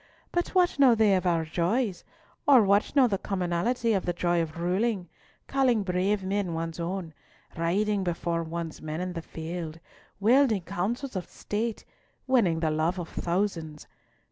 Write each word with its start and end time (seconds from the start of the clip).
But 0.31 0.55
what 0.55 0.79
know 0.79 0.95
they 0.95 1.13
of 1.15 1.27
our 1.27 1.45
joys, 1.45 2.03
or 2.47 2.63
what 2.63 2.95
know 2.95 3.05
the 3.07 3.19
commonalty 3.19 3.93
of 3.93 4.07
the 4.07 4.13
joy 4.13 4.41
of 4.41 4.57
ruling, 4.59 5.09
calling 5.47 5.83
brave 5.83 6.23
men 6.23 6.55
one's 6.55 6.79
own, 6.79 7.13
riding 7.55 8.03
before 8.03 8.41
one's 8.41 8.81
men 8.81 8.99
in 8.99 9.13
the 9.13 9.21
field, 9.21 9.79
wielding 10.19 10.63
counsels 10.63 11.15
of 11.15 11.29
State, 11.29 11.85
winning 12.25 12.61
the 12.61 12.71
love 12.71 12.97
of 12.97 13.09
thousands? 13.09 13.85